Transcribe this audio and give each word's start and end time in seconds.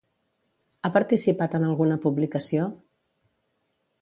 Ha 0.81 0.91
participat 0.95 1.57
en 1.59 1.67
alguna 1.67 1.99
publicació? 2.07 2.67